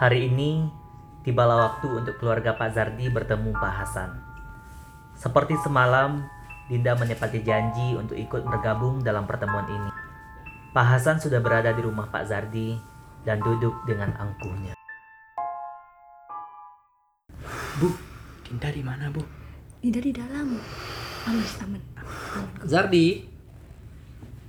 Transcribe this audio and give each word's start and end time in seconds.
Hari 0.00 0.32
ini 0.32 0.64
tibalah 1.20 1.68
waktu 1.68 1.92
untuk 1.92 2.16
keluarga 2.16 2.56
Pak 2.56 2.72
Zardi 2.72 3.12
bertemu 3.12 3.52
Pak 3.52 3.74
Hasan. 3.84 4.10
Seperti 5.12 5.60
semalam, 5.60 6.24
Dinda 6.72 6.96
menepati 6.96 7.44
janji 7.44 7.98
untuk 8.00 8.16
ikut 8.16 8.48
bergabung 8.48 9.04
dalam 9.04 9.28
pertemuan 9.28 9.68
ini. 9.68 9.92
Pak 10.72 10.86
Hasan 10.86 11.20
sudah 11.20 11.42
berada 11.44 11.76
di 11.76 11.84
rumah 11.84 12.08
Pak 12.08 12.32
Zardi 12.32 12.80
dan 13.28 13.44
duduk 13.44 13.76
dengan 13.84 14.16
angkuhnya. 14.16 14.72
Bu, 17.76 17.92
Dinda 18.48 18.72
di 18.72 18.80
mana, 18.80 19.12
Bu? 19.12 19.20
Dinda 19.84 20.00
di 20.00 20.16
dalam. 20.16 20.56
Aman, 21.28 21.44
aman. 21.44 21.82
Zardi, 22.64 23.28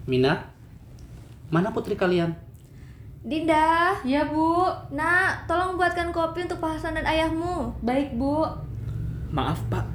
Mina, 0.08 0.48
mana 1.52 1.76
putri 1.76 2.00
kalian? 2.00 2.32
Dinda, 3.22 3.94
Ya, 4.02 4.26
Bu. 4.26 4.66
nak, 4.90 5.46
tolong 5.46 5.78
buatkan 5.78 6.10
kopi 6.10 6.50
untuk 6.50 6.58
Pak 6.58 6.82
Hasan 6.82 6.98
dan 6.98 7.06
ayahmu. 7.06 7.70
Baik, 7.86 8.18
Bu. 8.18 8.42
Maaf, 9.30 9.62
Pak. 9.70 9.86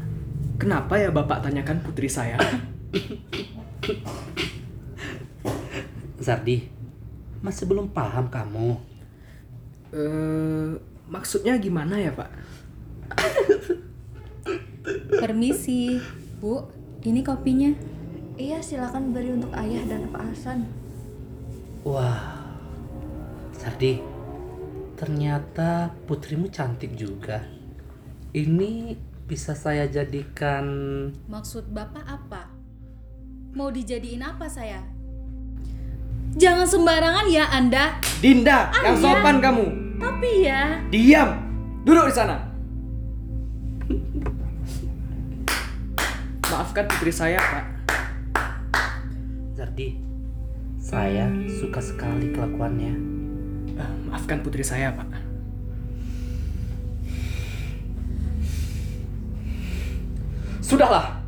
Kenapa 0.63 0.95
ya 0.95 1.11
Bapak 1.11 1.43
tanyakan 1.43 1.83
putri 1.83 2.07
saya? 2.07 2.39
Zardi, 6.23 6.71
masih 7.43 7.67
belum 7.67 7.91
paham 7.91 8.31
kamu. 8.31 8.79
Eh, 9.91 10.71
maksudnya 11.11 11.59
gimana 11.59 11.99
ya, 11.99 12.15
Pak? 12.15 12.31
Permisi, 15.19 15.99
Bu. 16.39 16.63
Ini 17.03 17.27
kopinya. 17.27 17.75
Iya, 18.39 18.63
silakan 18.63 19.11
beri 19.11 19.35
untuk 19.35 19.51
ayah 19.51 19.83
dan 19.89 20.07
Pak 20.15 20.23
Hasan. 20.31 20.86
Wah, 21.87 22.19
Zardi, 23.55 24.03
ternyata 24.99 25.95
putrimu 26.11 26.51
cantik 26.51 26.99
juga. 26.99 27.47
Ini 28.35 28.99
bisa 29.23 29.55
saya 29.55 29.87
jadikan 29.87 30.67
Maksud 31.31 31.71
Bapak 31.71 32.03
apa? 32.03 32.51
Mau 33.55 33.71
dijadiin 33.71 34.19
apa 34.19 34.51
saya? 34.51 34.83
Jangan 36.35 36.67
sembarangan 36.67 37.31
ya 37.31 37.55
Anda. 37.55 38.03
Dinda, 38.19 38.75
yang 38.83 38.99
Ayah. 38.99 39.07
sopan 39.07 39.39
kamu. 39.39 39.67
Tapi 40.03 40.31
ya, 40.43 40.83
Diam. 40.91 41.39
Duduk 41.87 42.11
di 42.11 42.15
sana. 42.19 42.51
Maafkan 46.51 46.91
putri 46.91 47.15
saya, 47.15 47.39
Pak. 47.39 47.65
Zardi. 49.55 50.06
Saya 50.87 51.27
suka 51.51 51.83
sekali 51.83 52.31
kelakuannya. 52.31 52.95
Eh, 53.75 53.93
maafkan 54.07 54.39
putri 54.39 54.63
saya, 54.63 54.95
Pak. 54.95 55.19
Sudahlah, 60.63 61.19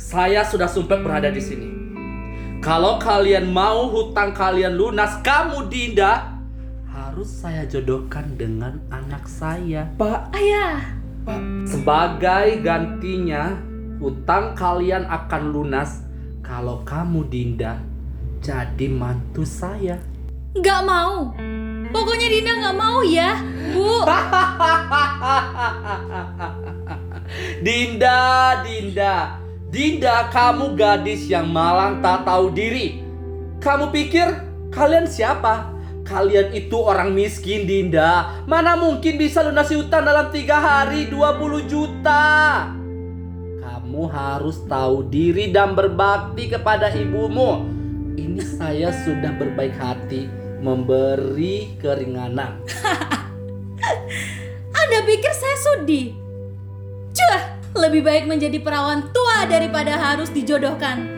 saya 0.00 0.40
sudah 0.48 0.64
sumpah 0.64 0.96
berada 1.04 1.28
di 1.28 1.44
sini. 1.44 1.68
Kalau 2.64 2.96
kalian 2.96 3.52
mau 3.52 3.92
hutang 3.92 4.32
kalian 4.32 4.80
lunas, 4.80 5.20
kamu 5.20 5.68
Dinda 5.68 6.40
harus 6.88 7.28
saya 7.28 7.68
jodohkan 7.68 8.40
dengan 8.40 8.80
anak 8.88 9.28
saya. 9.28 9.92
Pak, 10.00 10.32
ayah. 10.40 10.80
Pak. 11.28 11.68
Sebagai 11.68 12.64
gantinya, 12.64 13.60
hutang 14.00 14.56
kalian 14.56 15.04
akan 15.04 15.52
lunas 15.52 16.00
kalau 16.40 16.80
kamu 16.88 17.28
Dinda 17.28 17.91
jadi 18.42 18.90
mantu 18.90 19.46
saya. 19.46 20.02
Nggak 20.58 20.82
mau. 20.82 21.30
Pokoknya 21.94 22.26
Dinda 22.28 22.52
nggak 22.58 22.76
mau 22.76 22.98
ya, 23.06 23.38
Bu. 23.70 24.02
Dinda, 27.64 28.20
Dinda, 28.66 29.38
Dinda, 29.70 30.28
kamu 30.28 30.74
gadis 30.76 31.30
yang 31.30 31.48
malang 31.48 32.02
tak 32.02 32.26
tahu 32.26 32.50
diri. 32.52 33.00
Kamu 33.62 33.94
pikir 33.94 34.28
kalian 34.74 35.06
siapa? 35.06 35.70
Kalian 36.02 36.50
itu 36.52 36.76
orang 36.82 37.14
miskin, 37.14 37.64
Dinda. 37.64 38.42
Mana 38.44 38.74
mungkin 38.74 39.16
bisa 39.16 39.40
lunasi 39.46 39.78
utang 39.78 40.02
dalam 40.02 40.34
tiga 40.34 40.58
hari 40.58 41.06
20 41.06 41.70
juta? 41.70 42.24
Kamu 43.62 44.02
harus 44.10 44.58
tahu 44.66 45.06
diri 45.06 45.54
dan 45.54 45.78
berbakti 45.78 46.50
kepada 46.50 46.90
ibumu. 46.92 47.81
Ini 48.12 48.44
saya 48.44 48.92
sudah 48.92 49.32
berbaik 49.40 49.72
hati 49.80 50.28
memberi 50.60 51.72
keringanan. 51.80 52.60
Anda 54.80 54.98
pikir 55.08 55.32
saya 55.32 55.56
sudi? 55.58 56.12
Cuh, 57.12 57.40
lebih 57.76 58.04
baik 58.04 58.24
menjadi 58.28 58.60
perawan 58.60 59.08
tua 59.10 59.48
daripada 59.48 59.96
harus 59.96 60.28
dijodohkan. 60.28 61.08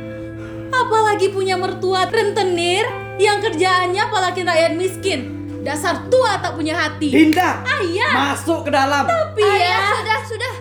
Apalagi 0.71 1.35
punya 1.35 1.59
mertua 1.59 2.07
rentenir 2.07 2.87
yang 3.19 3.43
kerjaannya 3.43 4.01
apalagi 4.01 4.47
rakyat 4.47 4.73
miskin. 4.75 5.21
Dasar 5.65 6.07
tua 6.13 6.39
tak 6.39 6.55
punya 6.55 6.77
hati. 6.77 7.09
Dinda, 7.09 7.65
Ayah, 7.65 8.37
masuk 8.37 8.69
ke 8.69 8.71
dalam. 8.71 9.09
tapi 9.09 9.43
Ayah, 9.43 9.81
ya. 9.81 9.93
sudah, 9.97 10.19
sudah. 10.29 10.55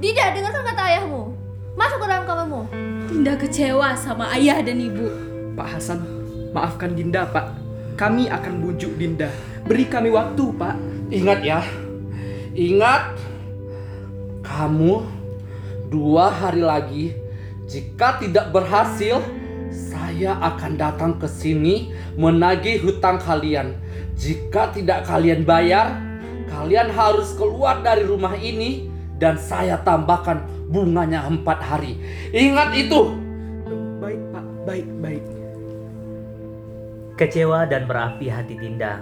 Dinda, 0.00 0.24
dengarkan 0.32 0.62
kata 0.72 0.82
ayahmu. 0.88 1.22
Masuk 1.76 1.98
ke 2.00 2.06
dalam 2.08 2.24
kamarmu. 2.24 2.60
Dinda 3.12 3.36
kecewa 3.36 3.92
sama 3.92 4.32
ayah 4.32 4.64
dan 4.64 4.80
ibu. 4.80 5.31
Pak 5.52 5.68
Hasan, 5.78 6.00
maafkan 6.56 6.96
Dinda, 6.96 7.28
Pak. 7.28 7.56
Kami 8.00 8.28
akan 8.28 8.54
bujuk 8.64 8.96
Dinda. 8.96 9.28
Beri 9.68 9.86
kami 9.86 10.08
waktu, 10.08 10.44
Pak. 10.56 10.76
Ingat 11.12 11.40
ya, 11.44 11.60
ingat 12.56 13.20
kamu 14.40 15.04
dua 15.92 16.32
hari 16.32 16.64
lagi 16.64 17.04
jika 17.68 18.16
tidak 18.16 18.48
berhasil 18.48 19.20
saya 19.72 20.36
akan 20.40 20.72
datang 20.76 21.12
ke 21.16 21.28
sini 21.28 21.92
menagih 22.16 22.80
hutang 22.84 23.16
kalian. 23.20 23.76
Jika 24.16 24.72
tidak 24.76 25.08
kalian 25.08 25.48
bayar, 25.48 25.96
kalian 26.52 26.92
harus 26.92 27.32
keluar 27.36 27.80
dari 27.80 28.04
rumah 28.04 28.36
ini 28.36 28.92
dan 29.16 29.40
saya 29.40 29.80
tambahkan 29.80 30.44
bunganya 30.68 31.24
empat 31.24 31.58
hari. 31.64 31.96
Ingat 32.32 32.76
itu. 32.76 33.16
Baik, 34.00 34.20
Pak. 34.32 34.44
Baik, 34.68 34.86
baik. 35.00 35.31
Kecewa 37.22 37.70
dan 37.70 37.86
berapi 37.86 38.26
hati 38.26 38.58
Dinda 38.58 38.98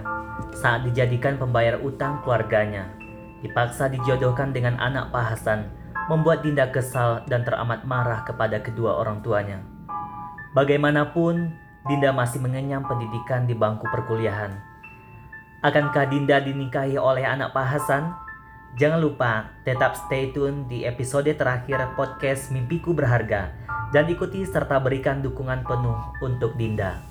saat 0.52 0.84
dijadikan 0.84 1.40
pembayar 1.40 1.80
utang 1.80 2.20
keluarganya. 2.20 2.92
Dipaksa 3.40 3.88
dijodohkan 3.88 4.52
dengan 4.52 4.76
anak 4.76 5.08
Pak 5.08 5.24
Hasan, 5.24 5.72
membuat 6.12 6.44
Dinda 6.44 6.68
kesal 6.68 7.24
dan 7.32 7.48
teramat 7.48 7.88
marah 7.88 8.20
kepada 8.28 8.60
kedua 8.60 9.00
orang 9.00 9.24
tuanya. 9.24 9.64
Bagaimanapun, 10.52 11.48
Dinda 11.88 12.12
masih 12.12 12.44
mengenyam 12.44 12.84
pendidikan 12.84 13.48
di 13.48 13.56
bangku 13.56 13.88
perkuliahan. 13.88 14.52
Akankah 15.64 16.12
Dinda 16.12 16.44
dinikahi 16.44 17.00
oleh 17.00 17.24
anak 17.24 17.56
Pak 17.56 17.66
Hasan? 17.72 18.12
Jangan 18.76 19.00
lupa 19.00 19.48
tetap 19.64 19.96
stay 19.96 20.28
tune 20.36 20.68
di 20.68 20.84
episode 20.84 21.32
terakhir 21.40 21.96
podcast 21.96 22.52
Mimpiku 22.52 22.92
Berharga 22.92 23.48
dan 23.96 24.12
ikuti 24.12 24.44
serta 24.44 24.76
berikan 24.76 25.24
dukungan 25.24 25.64
penuh 25.64 25.96
untuk 26.20 26.52
Dinda. 26.60 27.09